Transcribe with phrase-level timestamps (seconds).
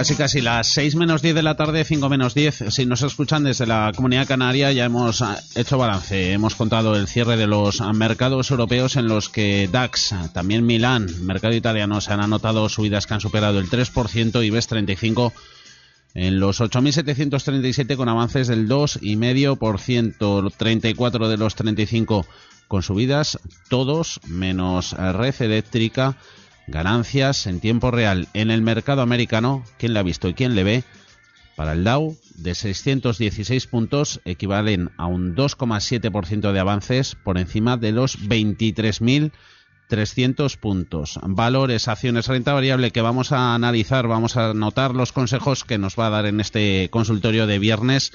[0.00, 2.64] Casi casi las 6 menos 10 de la tarde, 5 menos 10.
[2.70, 6.32] Si nos escuchan desde la Comunidad Canaria ya hemos ah, hecho balance.
[6.32, 11.52] Hemos contado el cierre de los mercados europeos en los que DAX, también Milán, mercado
[11.52, 15.34] italiano, se han anotado subidas que han superado el 3% y BES 35
[16.14, 22.26] en los 8.737 con avances del 2,5%, 34 de los 35
[22.68, 26.16] con subidas, todos menos red eléctrica
[26.66, 30.64] Ganancias en tiempo real en el mercado americano, ¿quién la ha visto y quién le
[30.64, 30.84] ve?
[31.56, 37.92] Para el Dow, de 616 puntos, equivalen a un 2,7% de avances por encima de
[37.92, 41.20] los 23.300 puntos.
[41.22, 45.98] Valores, acciones, renta variable que vamos a analizar, vamos a anotar los consejos que nos
[45.98, 48.12] va a dar en este consultorio de viernes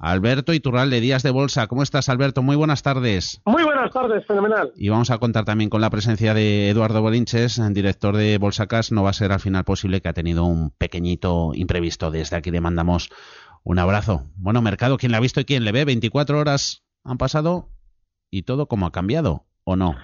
[0.00, 1.66] Alberto Iturral de Días de Bolsa.
[1.66, 2.42] ¿Cómo estás, Alberto?
[2.42, 3.42] Muy buenas tardes.
[3.44, 4.72] Muy buenas tardes, fenomenal.
[4.74, 8.92] Y vamos a contar también con la presencia de Eduardo Bolinches, director de Bolsa Cash.
[8.92, 12.10] No va a ser al final posible que ha tenido un pequeñito imprevisto.
[12.10, 13.10] Desde aquí le mandamos
[13.62, 14.22] un abrazo.
[14.36, 15.84] Bueno, mercado, ¿quién le ha visto y quién le ve?
[15.84, 17.68] 24 horas han pasado
[18.30, 19.96] y todo como ha cambiado, ¿o no?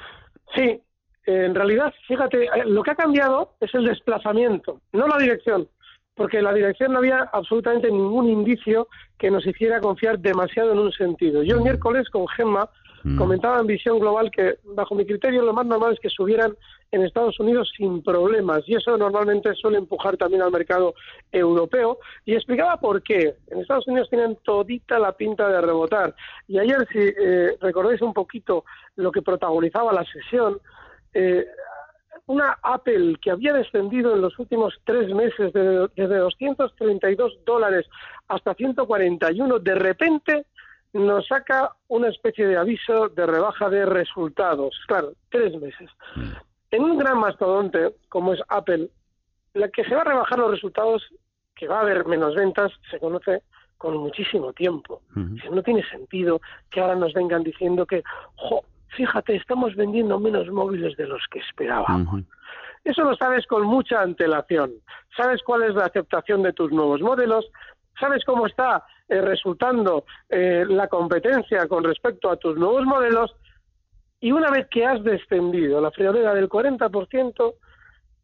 [0.55, 0.83] Sí,
[1.25, 5.69] en realidad, fíjate, eh, lo que ha cambiado es el desplazamiento, no la dirección
[6.17, 8.89] porque en la dirección no había absolutamente ningún indicio
[9.19, 11.43] que nos hiciera confiar demasiado en un sentido.
[11.43, 11.65] Yo el mm.
[11.65, 12.69] miércoles con Gemma
[13.05, 13.19] mm.
[13.19, 16.57] comentaba en Visión Global que, bajo mi criterio, lo más normal es que subieran
[16.91, 20.95] en Estados Unidos sin problemas y eso normalmente suele empujar también al mercado
[21.31, 23.35] europeo y explicaba por qué.
[23.49, 26.15] En Estados Unidos tienen todita la pinta de rebotar
[26.49, 30.59] y ayer, si eh, recordáis un poquito lo que protagonizaba la sesión,
[31.13, 31.47] eh,
[32.27, 37.87] una Apple que había descendido en los últimos tres meses de, desde 232 dólares
[38.29, 40.47] hasta 141, de repente
[40.93, 44.75] nos saca una especie de aviso de rebaja de resultados.
[44.87, 45.91] Claro, tres meses.
[46.17, 46.33] Mm.
[46.73, 48.89] En un gran mastodonte como es Apple,
[49.55, 51.09] la que se va a rebajar los resultados,
[51.55, 53.43] que va a haber menos ventas, se conoce
[53.79, 55.03] con muchísimo tiempo.
[55.15, 58.03] No tiene sentido que ahora nos vengan diciendo que,
[58.37, 62.25] jo, fíjate, estamos vendiendo menos móviles de los que esperábamos.
[62.85, 64.73] Eso lo sabes con mucha antelación.
[65.17, 67.47] Sabes cuál es la aceptación de tus nuevos modelos,
[67.99, 73.35] sabes cómo está eh, resultando eh, la competencia con respecto a tus nuevos modelos
[74.21, 77.55] y una vez que has descendido la friolera del 40%,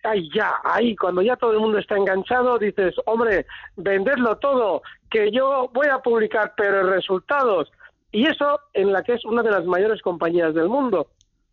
[0.04, 3.46] ahí ya, ahí, cuando ya todo el mundo está enganchado, dices, hombre,
[3.76, 7.70] venderlo todo, que yo voy a publicar, pero resultados
[8.12, 11.08] y eso en la que es una de las mayores compañías del mundo.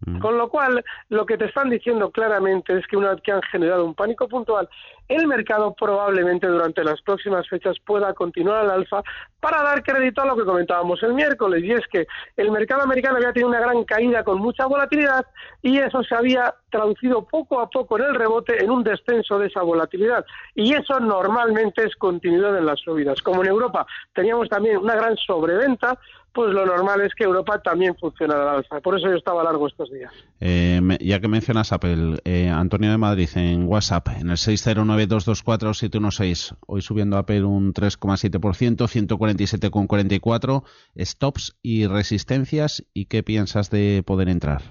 [0.05, 0.19] Mm.
[0.19, 3.41] Con lo cual, lo que te están diciendo claramente es que una vez que han
[3.43, 4.69] generado un pánico puntual,
[5.09, 9.01] el mercado probablemente durante las próximas fechas pueda continuar al alza
[9.39, 13.17] para dar crédito a lo que comentábamos el miércoles, y es que el mercado americano
[13.17, 15.25] había tenido una gran caída con mucha volatilidad
[15.61, 19.47] y eso se había traducido poco a poco en el rebote en un descenso de
[19.47, 20.25] esa volatilidad.
[20.55, 23.21] Y eso normalmente es continuidad en las subidas.
[23.21, 25.97] Como en Europa teníamos también una gran sobreventa,
[26.39, 28.79] pues lo normal es que Europa también funcione al alza.
[28.79, 30.13] Por eso yo estaba largo estos días.
[30.39, 36.81] Eh, ya que mencionas Apple, eh, Antonio de Madrid en WhatsApp, en el 609224716, hoy
[36.81, 40.63] subiendo Apple un 3,7%, 147,44,
[40.95, 42.85] stops y resistencias.
[42.93, 44.61] ¿Y qué piensas de poder entrar?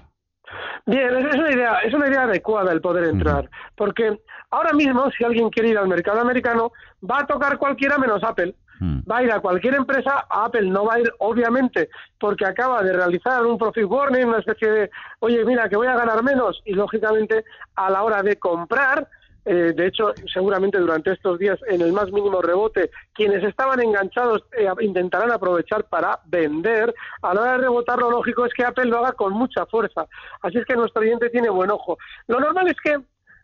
[0.87, 4.17] Bien, es una idea, es una idea adecuada el poder entrar, porque
[4.49, 6.71] ahora mismo si alguien quiere ir al mercado americano
[7.07, 8.99] va a tocar cualquiera menos Apple Hmm.
[9.09, 11.89] Va a ir a cualquier empresa, a Apple no va a ir, obviamente,
[12.19, 15.97] porque acaba de realizar un profit warning, una especie de, oye, mira, que voy a
[15.97, 17.43] ganar menos, y lógicamente
[17.75, 19.07] a la hora de comprar,
[19.45, 24.43] eh, de hecho, seguramente durante estos días, en el más mínimo rebote, quienes estaban enganchados
[24.57, 26.93] eh, intentarán aprovechar para vender.
[27.21, 30.05] A la hora de rebotar, lo lógico es que Apple lo haga con mucha fuerza.
[30.41, 31.97] Así es que nuestro oyente tiene buen ojo.
[32.27, 32.99] Lo normal es que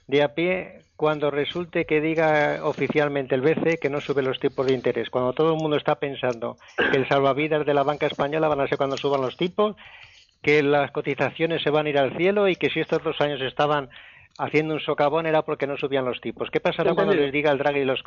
[0.07, 4.65] de a pie cuando resulte que diga oficialmente el BCE que no sube los tipos
[4.65, 5.09] de interés?
[5.09, 6.57] Cuando todo el mundo está pensando
[6.91, 9.75] que el salvavidas de la banca española van a ser cuando suban los tipos,
[10.41, 13.41] que las cotizaciones se van a ir al cielo y que si estos dos años
[13.41, 13.89] estaban
[14.37, 16.49] haciendo un socavón era porque no subían los tipos.
[16.51, 18.03] ¿Qué pasará cuando les diga el Draghi los,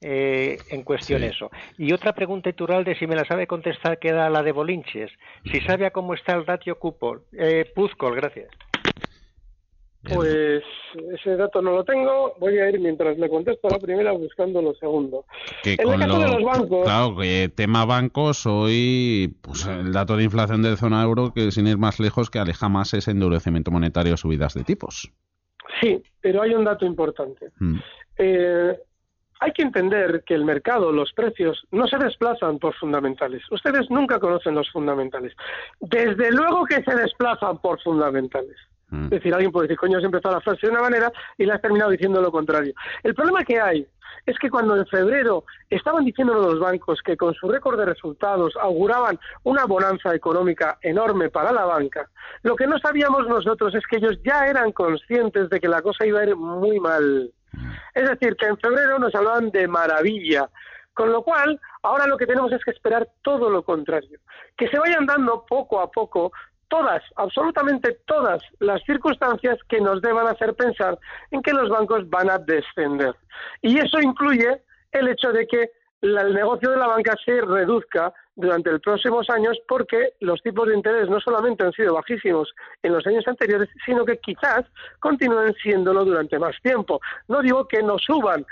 [0.00, 1.50] eh, en cuestión eso?
[1.76, 5.10] Y otra pregunta de si me la sabe contestar, queda la de Bolinches.
[5.50, 8.48] Si sabe a cómo está el ratio cupo, eh, Puzcol, gracias.
[10.14, 10.62] Pues
[11.12, 12.34] ese dato no lo tengo.
[12.38, 15.24] Voy a ir mientras le contesto la primera buscando lo segundo.
[15.64, 16.84] en el caso de los bancos.
[16.84, 21.66] Claro, que tema bancos, hoy pues, el dato de inflación de zona euro, que sin
[21.66, 25.12] ir más lejos, que aleja más ese endurecimiento monetario subidas de tipos.
[25.80, 27.50] Sí, pero hay un dato importante.
[27.58, 27.78] Mm.
[28.16, 28.78] Eh,
[29.40, 33.42] hay que entender que el mercado, los precios, no se desplazan por fundamentales.
[33.50, 35.32] Ustedes nunca conocen los fundamentales.
[35.80, 38.56] Desde luego que se desplazan por fundamentales.
[38.90, 39.04] Mm.
[39.04, 41.54] Es decir, alguien puede decir, coño, has empezado la frase de una manera y la
[41.54, 42.72] has terminado diciendo lo contrario.
[43.02, 43.86] El problema que hay
[44.26, 48.54] es que cuando en febrero estaban diciendo los bancos que con su récord de resultados
[48.60, 52.08] auguraban una bonanza económica enorme para la banca,
[52.42, 56.06] lo que no sabíamos nosotros es que ellos ya eran conscientes de que la cosa
[56.06, 57.32] iba a ir muy mal.
[57.94, 60.48] Es decir, que en febrero nos hablaban de maravilla,
[60.92, 64.18] con lo cual, ahora lo que tenemos es que esperar todo lo contrario,
[64.56, 66.32] que se vayan dando poco a poco
[66.68, 70.98] todas, absolutamente todas las circunstancias que nos deban hacer pensar
[71.30, 73.14] en que los bancos van a descender.
[73.62, 74.62] Y eso incluye
[74.92, 75.70] el hecho de que
[76.00, 80.76] el negocio de la banca se reduzca durante los próximos años porque los tipos de
[80.76, 82.48] interés no solamente han sido bajísimos
[82.84, 84.64] en los años anteriores, sino que quizás
[85.00, 87.00] continúen siéndolo durante más tiempo.
[87.26, 88.46] No digo que no suban,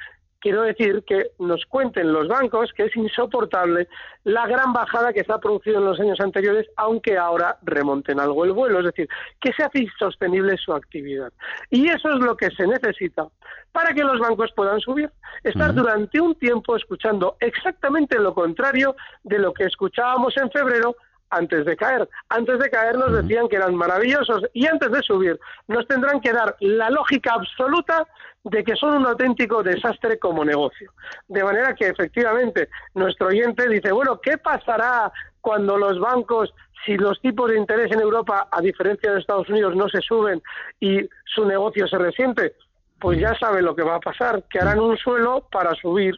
[0.46, 3.88] quiero decir que nos cuenten los bancos que es insoportable
[4.22, 8.44] la gran bajada que se ha producido en los años anteriores, aunque ahora remonten algo
[8.44, 9.08] el vuelo, es decir,
[9.40, 11.32] que se hace insostenible su actividad.
[11.68, 13.26] Y eso es lo que se necesita
[13.72, 15.10] para que los bancos puedan subir.
[15.42, 20.94] Estar durante un tiempo escuchando exactamente lo contrario de lo que escuchábamos en febrero
[21.30, 22.08] antes de caer.
[22.28, 26.32] Antes de caer nos decían que eran maravillosos y antes de subir nos tendrán que
[26.32, 28.06] dar la lógica absoluta
[28.44, 30.92] de que son un auténtico desastre como negocio.
[31.26, 36.54] De manera que efectivamente nuestro oyente dice, bueno, ¿qué pasará cuando los bancos,
[36.84, 40.40] si los tipos de interés en Europa, a diferencia de Estados Unidos, no se suben
[40.78, 42.54] y su negocio se resiente?
[43.00, 46.14] Pues ya sabe lo que va a pasar, que harán un suelo para subir.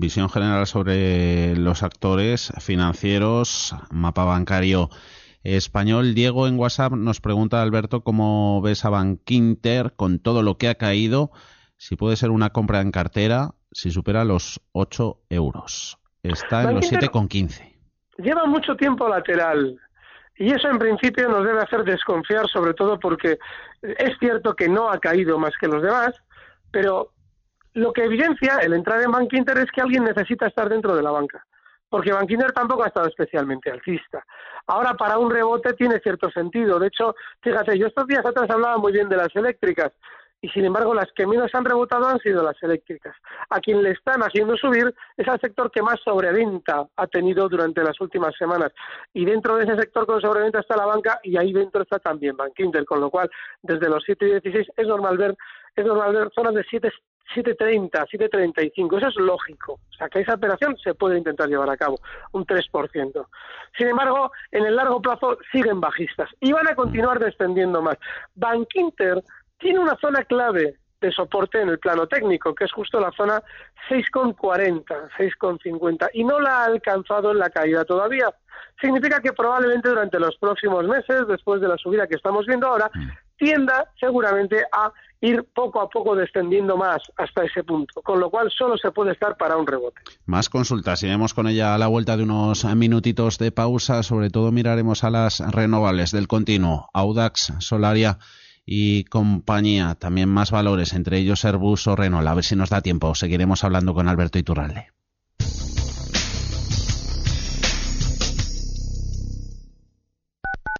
[0.00, 4.88] Visión general sobre los actores financieros, mapa bancario
[5.42, 6.14] español.
[6.14, 10.76] Diego en WhatsApp nos pregunta, Alberto, ¿cómo ves a Bankinter con todo lo que ha
[10.76, 11.32] caído?
[11.76, 15.98] Si puede ser una compra en cartera, si supera los 8 euros.
[16.22, 17.76] Está en los 7,15.
[18.16, 19.78] Lleva mucho tiempo lateral.
[20.34, 23.38] Y eso en principio nos debe hacer desconfiar, sobre todo porque
[23.82, 26.14] es cierto que no ha caído más que los demás,
[26.70, 27.12] pero
[27.74, 31.10] lo que evidencia el entrar en Bankinter es que alguien necesita estar dentro de la
[31.10, 31.44] banca,
[31.88, 34.24] porque Bankinter tampoco ha estado especialmente alcista.
[34.66, 36.78] Ahora, para un rebote tiene cierto sentido.
[36.78, 39.92] De hecho, fíjate, yo estos días atrás hablaba muy bien de las eléctricas
[40.42, 43.14] y sin embargo las que menos han rebotado han sido las eléctricas.
[43.50, 47.82] A quien le están haciendo subir es al sector que más sobreventa ha tenido durante
[47.82, 48.72] las últimas semanas.
[49.12, 52.36] Y dentro de ese sector con sobreventa está la banca y ahí dentro está también
[52.36, 53.30] Bank Inter, con lo cual
[53.62, 55.36] desde los 7 y 16 es normal ver
[55.76, 56.90] es normal ver zonas de 7
[57.34, 59.74] 7.30, 7.35, eso es lógico.
[59.74, 62.00] O sea, que esa operación se puede intentar llevar a cabo,
[62.32, 63.26] un 3%.
[63.76, 67.96] Sin embargo, en el largo plazo siguen bajistas y van a continuar descendiendo más.
[68.34, 69.22] Bank Inter
[69.58, 73.42] tiene una zona clave de soporte en el plano técnico, que es justo la zona
[73.88, 74.84] 6,40,
[75.16, 78.28] 6,50, y no la ha alcanzado en la caída todavía.
[78.80, 82.90] Significa que probablemente durante los próximos meses, después de la subida que estamos viendo ahora,
[82.94, 83.08] mm.
[83.36, 88.50] tienda seguramente a ir poco a poco descendiendo más hasta ese punto, con lo cual
[88.50, 90.00] solo se puede estar para un rebote.
[90.26, 94.50] Más consultas, iremos con ella a la vuelta de unos minutitos de pausa, sobre todo
[94.52, 98.18] miraremos a las renovables del continuo, Audax, Solaria
[98.64, 102.26] y compañía, también más valores, entre ellos Airbus o Renault.
[102.26, 104.88] A ver si nos da tiempo, seguiremos hablando con Alberto Iturralde.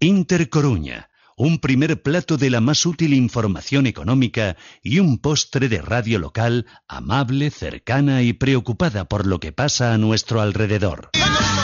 [0.03, 1.10] Intercoruña
[1.41, 6.67] un primer plato de la más útil información económica y un postre de radio local
[6.87, 11.09] amable, cercana y preocupada por lo que pasa a nuestro alrededor.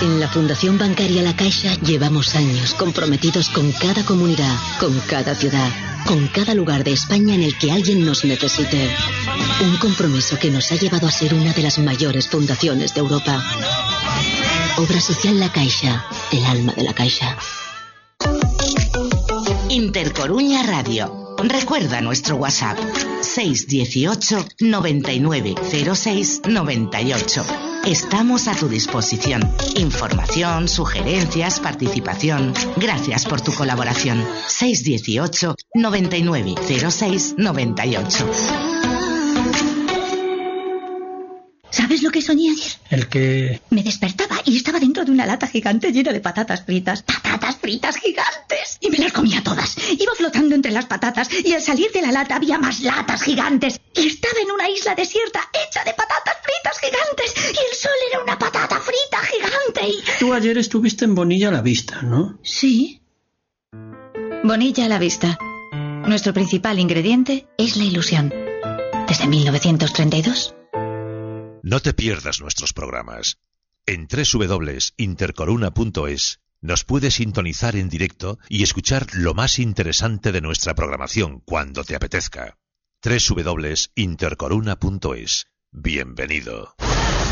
[0.00, 5.68] En la Fundación Bancaria La Caixa llevamos años comprometidos con cada comunidad, con cada ciudad,
[6.06, 8.88] con cada lugar de España en el que alguien nos necesite.
[9.62, 13.45] Un compromiso que nos ha llevado a ser una de las mayores fundaciones de Europa.
[14.78, 17.37] Obra Social La Caixa, el alma de la Caixa.
[19.76, 21.37] Intercoruña Radio.
[21.37, 22.78] Recuerda nuestro WhatsApp
[23.21, 27.45] 618 9906 98.
[27.85, 29.42] Estamos a tu disposición.
[29.76, 32.54] Información, sugerencias, participación.
[32.76, 34.25] Gracias por tu colaboración.
[34.47, 38.30] 618 9906 98.
[41.68, 42.73] ¿Sabes lo que soñé ayer?
[42.88, 43.61] El que...
[43.68, 44.96] Me despertaba y estaba dentro de
[45.26, 47.02] una lata gigante llena de patatas fritas.
[47.02, 48.78] ¡Patatas fritas gigantes!
[48.80, 49.76] Y me las comía todas.
[49.99, 53.80] Iba flotando entre las patatas y al salir de la lata había más latas gigantes.
[53.95, 57.35] Y estaba en una isla desierta hecha de patatas fritas gigantes.
[57.49, 60.18] Y el sol era una patata frita gigante y...
[60.21, 62.38] Tú ayer estuviste en Bonilla a la Vista, ¿no?
[62.45, 63.02] Sí.
[64.45, 65.38] Bonilla a la Vista.
[66.06, 68.33] Nuestro principal ingrediente es la ilusión.
[69.09, 70.54] Desde 1932
[71.66, 73.40] no te pierdas nuestros programas.
[73.87, 81.38] En www.intercoruna.es nos puedes sintonizar en directo y escuchar lo más interesante de nuestra programación
[81.40, 82.59] cuando te apetezca.
[83.05, 85.47] www.intercoruna.es.
[85.71, 86.75] Bienvenido.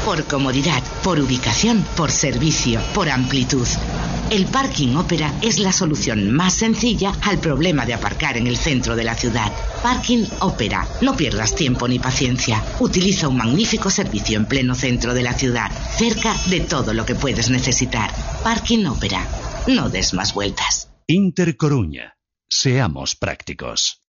[0.05, 3.67] Por comodidad, por ubicación, por servicio, por amplitud.
[4.31, 8.97] El Parking Ópera es la solución más sencilla al problema de aparcar en el centro
[8.97, 9.51] de la ciudad.
[9.83, 10.87] Parking Ópera.
[11.01, 12.63] No pierdas tiempo ni paciencia.
[12.81, 17.15] Utiliza un magnífico servicio en pleno centro de la ciudad, cerca de todo lo que
[17.15, 18.11] puedes necesitar.
[18.43, 19.27] Parking Ópera.
[19.69, 20.91] No des más vueltas.
[21.07, 22.17] Intercoruña.
[22.47, 24.04] Seamos prácticos.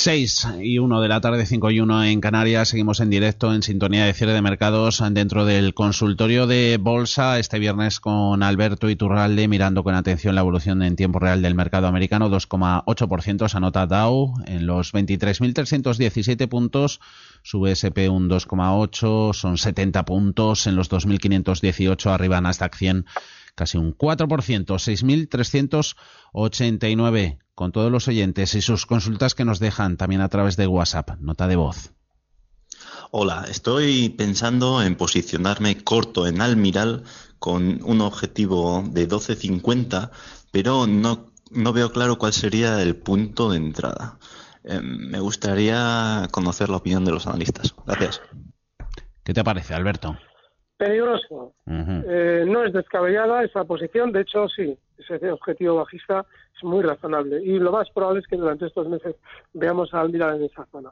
[0.00, 2.68] Seis y uno de la tarde, cinco y uno en Canarias.
[2.68, 7.58] Seguimos en directo en sintonía de cierre de mercados dentro del consultorio de bolsa este
[7.58, 12.30] viernes con Alberto Iturralde mirando con atención la evolución en tiempo real del mercado americano.
[12.30, 17.00] 2,8% se anota Dow en los 23.317 puntos.
[17.42, 23.04] Sube SP un 2,8, son 70 puntos en los 2.518 arriba Nasdaq 100
[23.58, 24.78] casi un 4%,
[26.32, 30.68] 6.389 con todos los oyentes y sus consultas que nos dejan también a través de
[30.68, 31.92] WhatsApp, nota de voz.
[33.10, 37.02] Hola, estoy pensando en posicionarme corto en Almiral
[37.40, 40.12] con un objetivo de 12.50,
[40.52, 44.20] pero no, no veo claro cuál sería el punto de entrada.
[44.62, 47.74] Em, me gustaría conocer la opinión de los analistas.
[47.84, 48.20] Gracias.
[49.24, 50.16] ¿Qué te parece, Alberto?
[50.78, 51.54] Peligroso.
[51.66, 56.24] Eh, no es descabellada esa posición, de hecho sí, ese objetivo bajista
[56.56, 59.16] es muy razonable y lo más probable es que durante estos meses
[59.52, 60.90] veamos a Almiral en esa zona.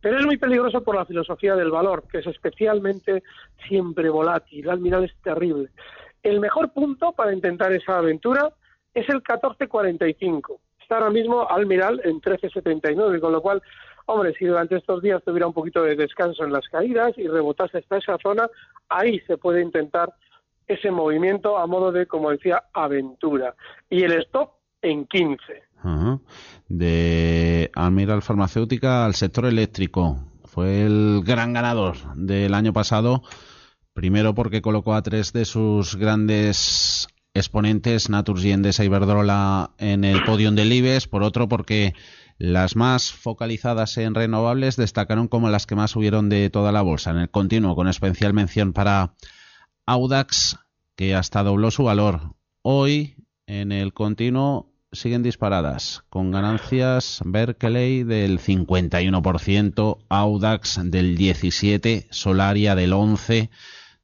[0.00, 3.22] Pero es muy peligroso por la filosofía del valor, que es especialmente
[3.68, 4.70] siempre volátil.
[4.70, 5.68] Almiral es terrible.
[6.22, 8.50] El mejor punto para intentar esa aventura
[8.94, 10.60] es el 1445.
[10.80, 13.62] Está ahora mismo Almiral en 1379, con lo cual
[14.06, 17.78] Hombre, si durante estos días tuviera un poquito de descanso en las caídas y rebotase
[17.78, 18.48] hasta esa zona,
[18.88, 20.14] ahí se puede intentar
[20.66, 23.54] ese movimiento a modo de, como decía, aventura.
[23.90, 25.38] Y el stop en 15.
[26.68, 30.16] De Almiral Farmacéutica al sector eléctrico.
[30.44, 33.22] Fue el gran ganador del año pasado
[33.96, 40.22] Primero porque colocó a tres de sus grandes exponentes, Naturgy, Endesa y Iberdrola, en el
[40.22, 41.06] podio del IBEX.
[41.06, 41.94] Por otro porque
[42.38, 47.10] las más focalizadas en renovables destacaron como las que más subieron de toda la bolsa
[47.10, 49.14] en el continuo, con especial mención para
[49.86, 50.58] Audax,
[50.96, 52.34] que hasta dobló su valor.
[52.62, 53.16] Hoy,
[53.46, 62.92] en el continuo, siguen disparadas, con ganancias Berkeley del 51%, Audax del 17%, Solaria del
[62.92, 63.48] 11%,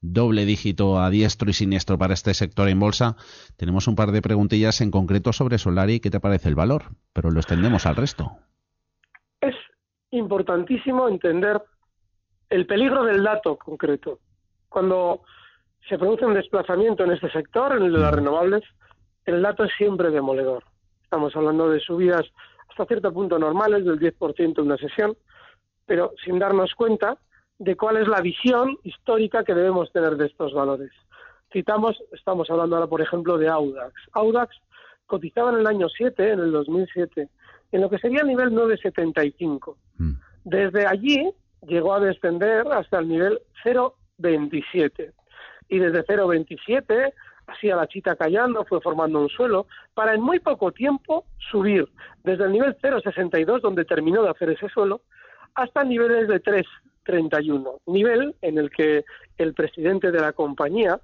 [0.03, 3.17] doble dígito a diestro y siniestro para este sector en bolsa.
[3.57, 6.01] Tenemos un par de preguntillas en concreto sobre Solari.
[6.01, 6.83] ¿Qué te parece el valor?
[7.13, 8.33] Pero lo extendemos al resto.
[9.41, 9.55] Es
[10.11, 11.63] importantísimo entender
[12.51, 14.19] el peligro del dato concreto.
[14.69, 15.23] Cuando
[15.89, 18.63] se produce un desplazamiento en este sector, en el de las renovables,
[19.25, 20.65] el dato es siempre demoledor.
[21.05, 22.27] Estamos hablando de subidas
[22.69, 25.17] hasta cierto punto normales, del 10% en una sesión,
[25.87, 27.19] pero sin darnos cuenta
[27.63, 30.91] de cuál es la visión histórica que debemos tener de estos valores.
[31.53, 33.95] Citamos, estamos hablando ahora, por ejemplo, de Audax.
[34.15, 34.57] Audax
[35.07, 37.29] cotizaba en el año 7, en el 2007,
[37.71, 39.79] en lo que sería el nivel 975.
[39.99, 40.13] Mm.
[40.45, 41.31] Desde allí
[41.63, 45.13] llegó a descender hasta el nivel 0,27.
[45.69, 47.13] Y desde 0,27,
[47.47, 51.89] así a la chita callando, fue formando un suelo, para en muy poco tiempo subir
[52.25, 55.03] desde el nivel 0,62, donde terminó de hacer ese suelo,
[55.55, 56.67] hasta niveles de 3,
[57.05, 59.05] 31, nivel en el que
[59.39, 61.01] el presidente de la compañía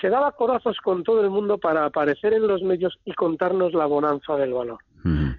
[0.00, 3.86] se daba codazos con todo el mundo para aparecer en los medios y contarnos la
[3.86, 4.78] bonanza del valor.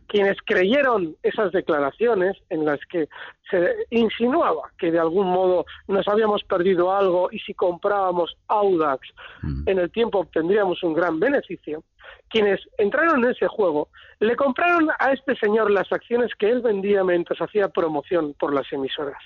[0.08, 3.10] Quienes creyeron esas declaraciones en las que
[3.52, 9.02] se insinuaba que de algún modo nos habíamos perdido algo y si comprábamos Audax
[9.66, 11.84] en el tiempo obtendríamos un gran beneficio,
[12.30, 13.90] quienes entraron en ese juego
[14.22, 18.72] le compraron a este señor las acciones que él vendía mientras hacía promoción por las
[18.72, 19.22] emisoras.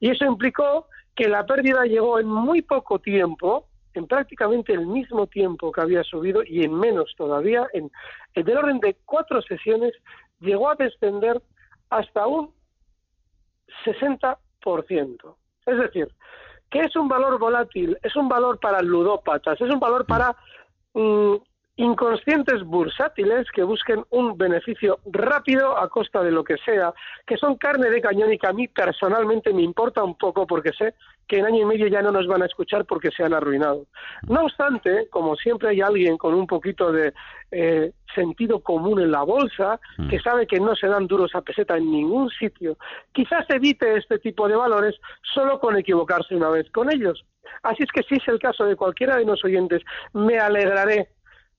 [0.00, 5.26] Y eso implicó que la pérdida llegó en muy poco tiempo, en prácticamente el mismo
[5.26, 7.90] tiempo que había subido y en menos todavía, en,
[8.34, 9.92] en del orden de cuatro sesiones,
[10.40, 11.42] llegó a descender
[11.90, 12.52] hasta un
[13.84, 15.36] 60%.
[15.66, 16.08] Es decir,
[16.70, 20.34] que es un valor volátil, es un valor para ludópatas, es un valor para
[20.94, 21.34] mm,
[21.80, 26.92] inconscientes bursátiles que busquen un beneficio rápido a costa de lo que sea,
[27.26, 30.72] que son carne de cañón y que a mí personalmente me importa un poco porque
[30.76, 30.94] sé
[31.26, 33.86] que en año y medio ya no nos van a escuchar porque se han arruinado.
[34.28, 37.14] No obstante, como siempre hay alguien con un poquito de
[37.50, 40.22] eh, sentido común en la bolsa, que mm.
[40.22, 42.76] sabe que no se dan duros a peseta en ningún sitio,
[43.12, 47.24] quizás evite este tipo de valores solo con equivocarse una vez con ellos.
[47.62, 51.08] Así es que si es el caso de cualquiera de los oyentes, me alegraré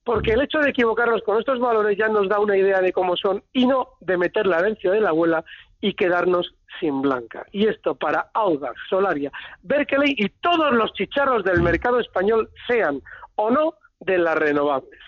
[0.04, 3.16] porque el hecho de equivocarnos con estos valores ya nos da una idea de cómo
[3.16, 5.44] son y no de meter la herencia de la abuela
[5.80, 7.46] y quedarnos sin blanca.
[7.52, 9.32] Y esto para Audax, Solaria,
[9.64, 13.02] Berkeley y todos los chicharros del mercado español, sean
[13.36, 15.00] o no de las renovables.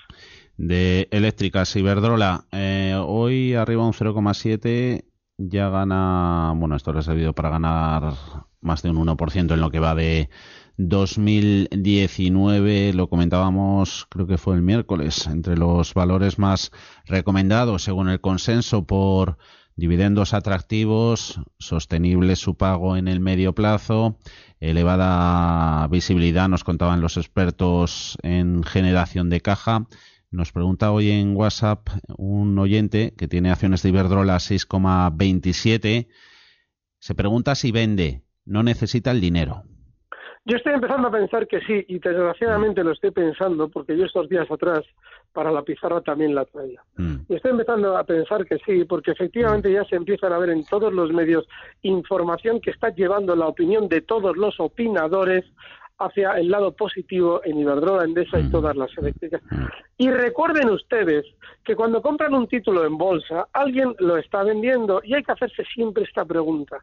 [0.58, 5.04] De eléctricas, Iberdrola, eh, hoy arriba un 0,7,
[5.38, 8.14] ya gana, bueno, esto le ha servido para ganar
[8.62, 10.30] más de un 1% en lo que va de
[10.78, 16.72] 2019, lo comentábamos, creo que fue el miércoles, entre los valores más
[17.06, 19.38] recomendados según el consenso por
[19.76, 24.18] dividendos atractivos, sostenible su pago en el medio plazo,
[24.60, 29.86] elevada visibilidad, nos contaban los expertos en generación de caja.
[30.32, 36.08] Nos pregunta hoy en WhatsApp un oyente que tiene acciones de Iberdrola 6,27.
[37.00, 39.66] Se pregunta si vende, no necesita el dinero.
[40.46, 44.28] Yo estoy empezando a pensar que sí, y desgraciadamente lo estoy pensando, porque yo estos
[44.28, 44.82] días atrás
[45.32, 46.82] para la pizarra también la traía.
[46.98, 47.16] Mm.
[47.30, 50.66] Y estoy empezando a pensar que sí, porque efectivamente ya se empiezan a ver en
[50.66, 51.48] todos los medios
[51.82, 55.46] información que está llevando la opinión de todos los opinadores
[56.06, 59.42] hacia el lado positivo en Iberdrola, Endesa y todas las eléctricas.
[59.98, 61.26] Y recuerden ustedes
[61.64, 65.64] que cuando compran un título en bolsa, alguien lo está vendiendo y hay que hacerse
[65.74, 66.78] siempre esta pregunta.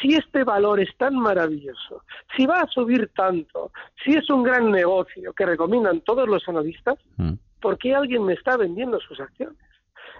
[0.00, 2.02] Si este valor es tan maravilloso,
[2.36, 3.70] si va a subir tanto,
[4.02, 6.98] si es un gran negocio que recomiendan todos los analistas,
[7.60, 9.56] ¿por qué alguien me está vendiendo sus acciones?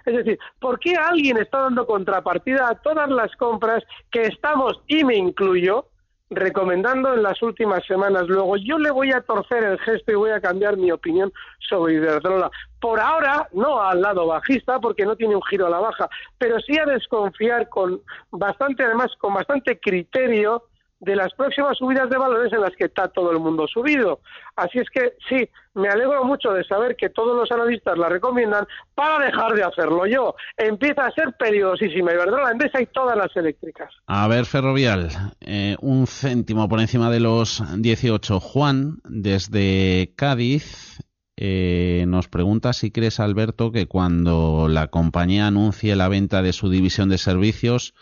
[0.05, 5.03] Es decir, ¿por qué alguien está dando contrapartida a todas las compras que estamos, y
[5.03, 5.87] me incluyo,
[6.29, 8.23] recomendando en las últimas semanas.
[8.27, 11.95] Luego yo le voy a torcer el gesto y voy a cambiar mi opinión sobre
[11.95, 12.49] Iberdrola.
[12.79, 16.59] Por ahora, no al lado bajista, porque no tiene un giro a la baja, pero
[16.59, 20.63] sí a desconfiar con bastante, además, con bastante criterio
[20.99, 24.21] de las próximas subidas de valores en las que está todo el mundo subido.
[24.55, 28.65] Así es que sí, me alegro mucho de saber que todos los analistas la recomiendan
[28.93, 30.35] para dejar de hacerlo yo.
[30.57, 33.93] Empieza a ser peligrosísima y verdad, la Endesa y todas las eléctricas.
[34.07, 35.09] A ver, Ferrovial,
[35.41, 38.39] eh, un céntimo por encima de los 18.
[38.39, 40.99] Juan, desde Cádiz,
[41.37, 46.69] eh, nos pregunta si crees, Alberto, que cuando la compañía anuncie la venta de su
[46.69, 47.93] división de servicios,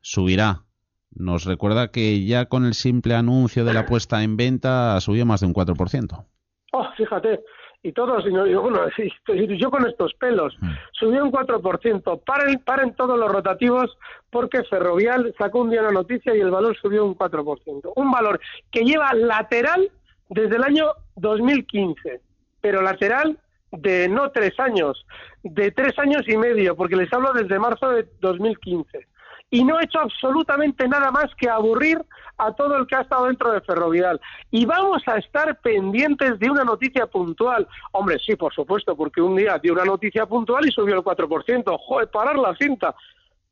[0.00, 0.64] subirá
[1.12, 5.40] nos recuerda que ya con el simple anuncio de la puesta en venta subió más
[5.40, 6.24] de un 4%.
[6.72, 7.40] Oh, fíjate,
[7.82, 8.80] y todos, yo, bueno,
[9.26, 10.70] yo con estos pelos, mm.
[10.92, 12.22] subió un 4%.
[12.24, 13.96] Paren, paren todos los rotativos
[14.30, 17.92] porque Ferrovial sacó un día una noticia y el valor subió un 4%.
[17.96, 19.90] Un valor que lleva lateral
[20.28, 22.20] desde el año 2015,
[22.60, 23.38] pero lateral
[23.72, 25.06] de no tres años,
[25.42, 29.06] de tres años y medio, porque les hablo desde marzo de 2015
[29.50, 32.00] y no ha hecho absolutamente nada más que aburrir
[32.38, 34.20] a todo el que ha estado dentro de Ferrovial.
[34.50, 37.66] Y vamos a estar pendientes de una noticia puntual.
[37.92, 41.78] Hombre, sí, por supuesto, porque un día dio una noticia puntual y subió el 4%.
[41.78, 42.94] Joder, parar la cinta.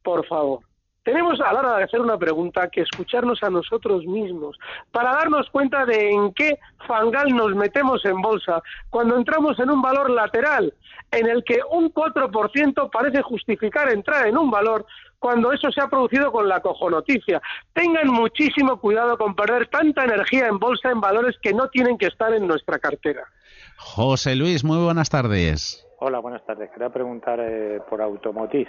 [0.03, 0.61] Por favor.
[1.03, 4.59] Tenemos a la hora de hacer una pregunta que escucharnos a nosotros mismos
[4.93, 9.81] para darnos cuenta de en qué fangal nos metemos en bolsa cuando entramos en un
[9.81, 10.75] valor lateral
[11.11, 14.85] en el que un 4% parece justificar entrar en un valor
[15.19, 17.41] cuando eso se ha producido con la cojonoticia.
[17.73, 22.07] Tengan muchísimo cuidado con perder tanta energía en bolsa en valores que no tienen que
[22.07, 23.25] estar en nuestra cartera.
[23.77, 25.87] José Luis, muy buenas tardes.
[26.01, 26.71] Hola, buenas tardes.
[26.71, 28.69] Quería preguntar eh, por Automotiv.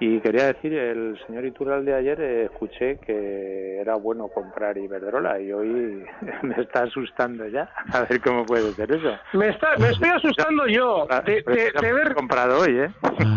[0.00, 5.52] Y quería decir, el señor Iturralde ayer eh, escuché que era bueno comprar Iberdrola y
[5.52, 6.04] hoy
[6.42, 7.68] me está asustando ya.
[7.92, 9.16] A ver cómo puede ser eso.
[9.32, 12.14] Me, está, me estoy asustando yo de, de, ver...
[12.14, 12.90] comprado hoy, ¿eh?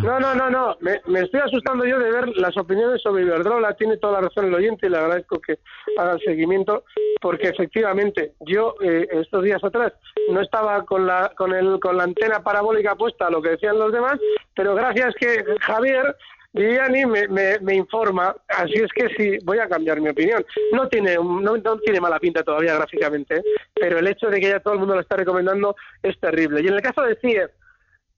[0.03, 0.77] No, no, no, no.
[0.81, 3.73] Me, me, estoy asustando yo de ver las opiniones sobre Iberdrola.
[3.73, 5.57] Tiene toda la razón el oyente y le agradezco que
[5.97, 6.83] haga el seguimiento
[7.21, 9.93] porque efectivamente yo eh, estos días atrás
[10.29, 13.79] no estaba con la, con, el, con la antena parabólica puesta a lo que decían
[13.79, 14.19] los demás,
[14.55, 16.15] pero gracias que Javier
[16.53, 20.45] Gianni me, me, me, informa, así es que sí, voy a cambiar mi opinión.
[20.73, 23.41] No tiene, no, tiene mala pinta todavía gráficamente,
[23.73, 26.61] pero el hecho de que ya todo el mundo lo está recomendando es terrible.
[26.61, 27.47] Y en el caso de CIE,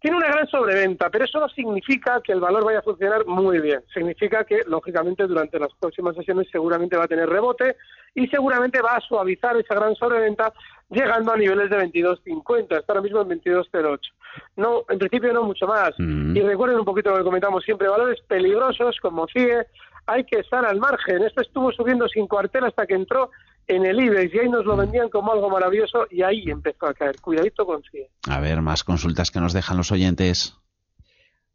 [0.04, 3.62] tiene una gran sobreventa, pero eso no significa que el valor vaya a funcionar muy
[3.62, 3.82] bien.
[3.94, 7.78] Significa que, lógicamente, durante las próximas sesiones seguramente va a tener rebote
[8.13, 10.52] y seguramente va a suavizar esa gran sobreventa
[10.89, 12.80] llegando a niveles de 22.50.
[12.80, 14.00] Está ahora mismo en 22.08.
[14.58, 15.92] No, en principio no mucho más.
[15.98, 16.36] Mm.
[16.36, 19.66] Y recuerden un poquito lo que comentamos siempre, valores peligrosos como CIE,
[20.06, 21.24] hay que estar al margen.
[21.24, 23.32] Esto estuvo subiendo sin cuartel hasta que entró
[23.67, 26.93] en el IBEX y ahí nos lo vendían como algo maravilloso y ahí empezó a
[26.93, 27.19] caer.
[27.21, 28.10] Cuidadito con CIE.
[28.30, 30.58] A ver, más consultas que nos dejan los oyentes.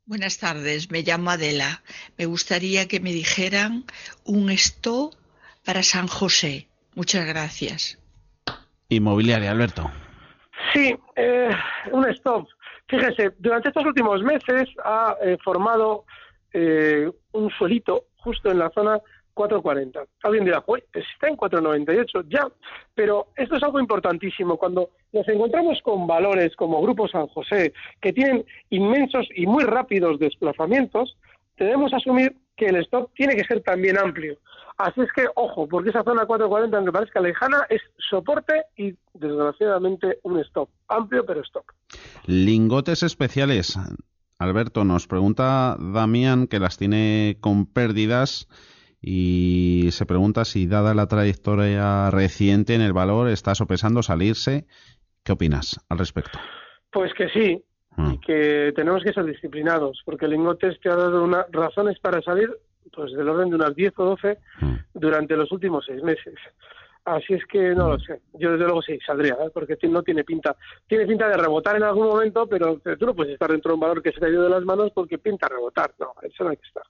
[0.06, 1.82] Buenas tardes, me llamo Adela.
[2.16, 3.84] Me gustaría que me dijeran
[4.24, 5.12] un stop
[5.64, 6.66] para San José.
[6.94, 7.98] Muchas gracias.
[8.88, 9.90] Inmobiliaria, Alberto.
[10.72, 11.50] Sí, eh,
[11.92, 12.48] un stop.
[12.88, 16.06] Fíjese, durante estos últimos meses ha eh, formado
[16.54, 18.98] eh, un suelito justo en la zona
[19.38, 20.04] 440.
[20.24, 22.48] Alguien dirá, pues está en 498 ya,
[22.94, 24.56] pero esto es algo importantísimo.
[24.56, 30.18] Cuando nos encontramos con valores como Grupo San José, que tienen inmensos y muy rápidos
[30.18, 31.16] desplazamientos,
[31.56, 34.36] debemos asumir que el stop tiene que ser también amplio.
[34.76, 40.18] Así es que, ojo, porque esa zona 440, aunque parezca lejana, es soporte y, desgraciadamente,
[40.22, 40.68] un stop.
[40.88, 41.64] Amplio, pero stop.
[42.26, 43.78] Lingotes especiales.
[44.38, 48.48] Alberto, nos pregunta Damián que las tiene con pérdidas
[49.00, 54.66] y se pregunta si, dada la trayectoria reciente en el valor, está sopesando salirse.
[55.24, 56.38] ¿Qué opinas al respecto?
[56.90, 57.62] Pues que sí,
[57.98, 58.20] y mm.
[58.20, 62.50] que tenemos que ser disciplinados, porque el lingotes te ha dado unas razones para salir
[62.92, 64.74] pues del orden de unas 10 o 12 mm.
[64.94, 66.34] durante los últimos seis meses.
[67.04, 68.00] Así es que no lo mm.
[68.00, 68.20] sé.
[68.34, 69.50] Yo desde luego sí saldría, ¿eh?
[69.52, 70.56] porque no tiene pinta.
[70.86, 73.80] Tiene pinta de rebotar en algún momento, pero tú no puedes estar dentro de un
[73.80, 75.92] valor que se te ha ido de las manos porque pinta rebotar.
[75.98, 76.84] No, eso no hay que estar.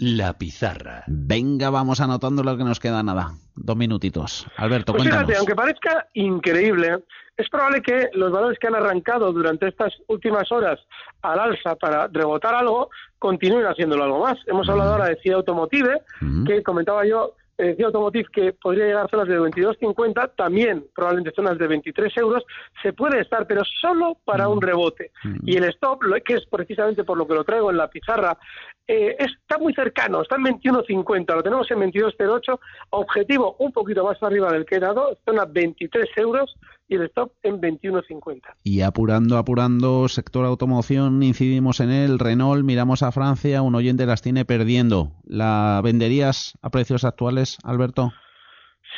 [0.00, 1.04] La pizarra.
[1.08, 3.32] Venga, vamos anotando lo que nos queda nada.
[3.54, 4.46] Dos minutitos.
[4.56, 5.26] Alberto, pues cuéntanos.
[5.26, 7.04] Fíjate, aunque parezca increíble,
[7.36, 10.80] es probable que los valores que han arrancado durante estas últimas horas
[11.20, 14.38] al alza para rebotar algo continúen haciéndolo algo más.
[14.46, 16.00] Hemos hablado ahora de CIA Automotive,
[16.46, 21.34] que comentaba yo, eh, CIA Automotive que podría llegar a zonas de 22.50, también probablemente
[21.34, 22.44] zonas de 23 euros,
[22.82, 25.12] se puede estar, pero solo para un rebote.
[25.44, 28.38] Y el stop, que es precisamente por lo que lo traigo en la pizarra,
[28.86, 32.58] eh, está muy cercano, está en 21.50, lo tenemos en 22.08,
[32.90, 36.56] objetivo un poquito más arriba del que he dado, zona 23 euros,
[36.90, 38.42] y el stop en 21.50.
[38.64, 44.22] Y apurando, apurando, sector automoción, incidimos en él, Renault, miramos a Francia, un oyente las
[44.22, 45.12] tiene perdiendo.
[45.24, 48.12] ¿La venderías a precios actuales, Alberto?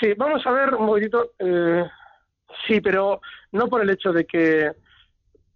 [0.00, 1.32] Sí, vamos a ver un poquito.
[1.38, 1.84] Eh,
[2.66, 3.20] sí, pero
[3.52, 4.72] no por el hecho de que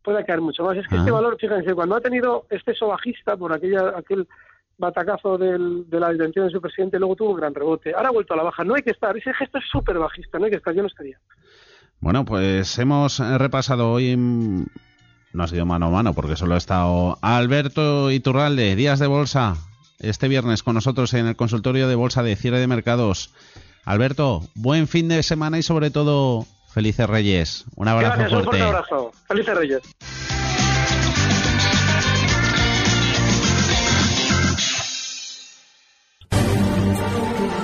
[0.02, 0.76] pueda caer mucho más.
[0.76, 4.28] Es que este valor, fíjense, cuando ha tenido exceso bajista por aquella, aquel
[4.76, 7.94] batacazo del, de la detención de su presidente, luego tuvo un gran rebote.
[7.94, 8.62] Ahora ha vuelto a la baja.
[8.62, 9.16] No hay que estar.
[9.16, 10.38] Ese gesto es súper bajista.
[10.38, 10.74] No hay que estar.
[10.74, 11.18] Yo no estaría.
[12.00, 14.16] Bueno, pues hemos repasado hoy.
[14.16, 19.56] No ha sido mano a mano porque solo ha estado Alberto Iturralde, Días de Bolsa,
[19.98, 23.34] este viernes con nosotros en el consultorio de Bolsa de Cierre de Mercados.
[23.84, 27.64] Alberto, buen fin de semana y sobre todo felices Reyes.
[27.76, 28.48] Un abrazo Gracias, fuerte.
[28.48, 29.12] Un fuerte abrazo.
[29.26, 30.35] Felices Reyes.